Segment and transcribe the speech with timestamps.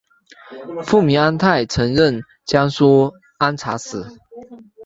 [0.83, 4.03] 父明安泰曾任江苏按察使。